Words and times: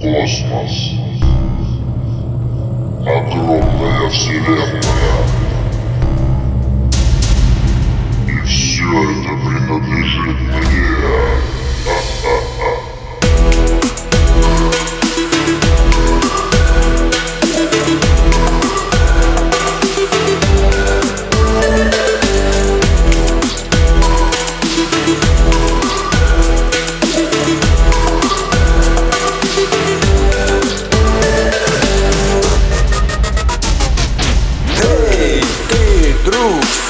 Космос. 0.00 0.92
Огромная 3.02 4.08
вселенная. 4.08 4.80
И 8.26 8.46
все 8.46 8.84
это 8.84 9.30
принадлежит 9.44 10.40
мне. 10.40 10.69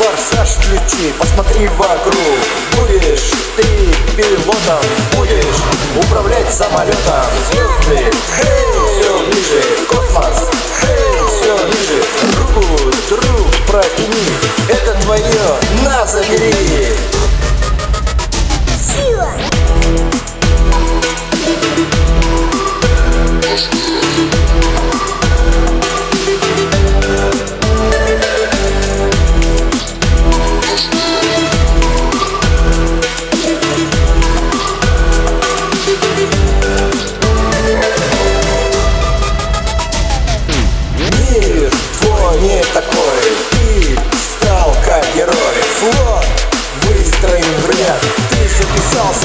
Форсаж 0.01 0.49
включи, 0.57 1.13
посмотри 1.19 1.69
вокруг 1.69 2.39
Будешь 2.79 3.33
ты 3.57 3.63
пилотом, 4.17 4.85
будешь 5.17 6.05
управлять 6.05 6.53
самолетом. 6.53 7.25
Звезды, 7.51 8.11
эй, 8.43 9.01
все 9.03 9.19
ближе, 9.27 9.63
космос, 9.89 10.49
эй, 10.83 11.27
все 11.27 11.57
ближе 11.67 12.03
Руку, 12.39 12.65
друг, 13.09 13.49
протяни, 13.67 14.25
это 14.69 14.95
твое, 15.03 15.59
на, 15.85 16.07
забери 16.07 17.00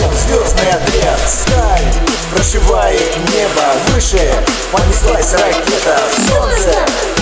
в 0.03 0.15
звездный 0.15 0.69
отряд 0.69 1.19
Сталь 1.27 1.93
прошивает 2.33 3.17
небо 3.31 3.63
выше, 3.88 4.33
понеслась 4.71 5.33
ракета 5.33 5.99
Солнце. 6.29 6.71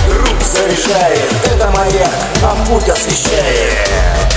Друг 0.08 0.42
заряжает, 0.42 1.22
это 1.46 1.70
маяк, 1.70 2.12
а 2.44 2.56
путь 2.68 2.90
освещает 2.90 4.33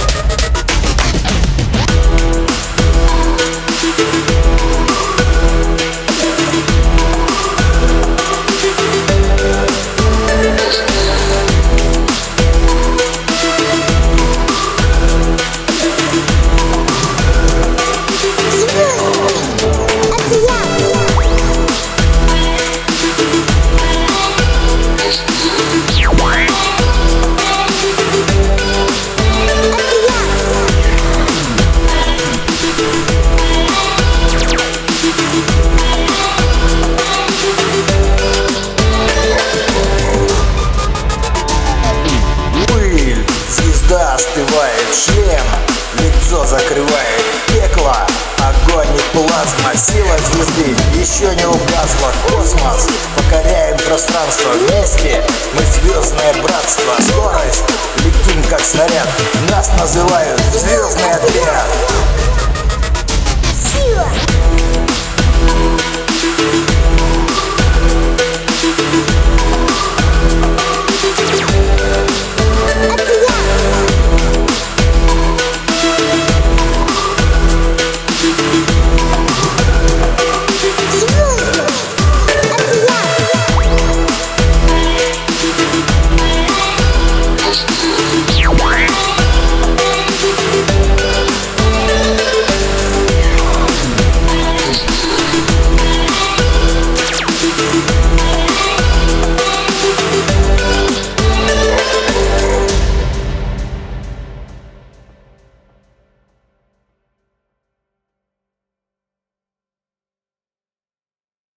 шлем 44.93 45.47
Лицо 45.99 46.45
закрывает 46.45 47.25
пекло? 47.49 47.97
Огонь 48.39 48.89
и 48.95 49.17
плазма, 49.17 49.75
сила 49.75 50.17
звезды 50.19 50.77
еще 50.95 51.35
не 51.35 51.47
угасла 51.47 52.13
Космос, 52.29 52.87
покоряем 53.17 53.77
пространство 53.79 54.51
Вместе 54.51 55.25
мы 55.55 55.63
звездное 55.63 56.35
братство. 56.43 56.93
Скорость, 57.01 57.65
летим 57.99 58.43
как 58.51 58.61
снаряд 58.61 59.09
Нас 59.51 59.71
называют 59.79 60.41
звездный 60.53 61.13
отряд. 61.13 61.67
Сила! 63.73 64.36